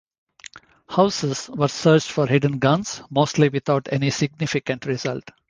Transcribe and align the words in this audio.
Houses 0.89 1.47
were 1.47 1.67
searched 1.67 2.11
for 2.11 2.25
hidden 2.25 2.57
guns, 2.57 3.03
mostly 3.11 3.49
without 3.49 3.87
any 3.91 4.09
significant 4.09 4.87
result. 4.87 5.29